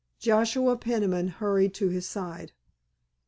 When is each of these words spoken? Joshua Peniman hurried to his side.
Joshua 0.17 0.77
Peniman 0.77 1.27
hurried 1.27 1.75
to 1.75 1.89
his 1.89 2.07
side. 2.07 2.53